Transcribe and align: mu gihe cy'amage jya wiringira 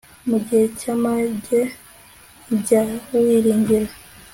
mu 0.29 0.37
gihe 0.45 0.65
cy'amage 0.79 1.61
jya 2.65 2.81
wiringira 3.25 3.89